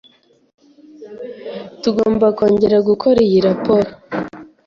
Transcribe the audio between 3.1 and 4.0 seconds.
iyi raporo.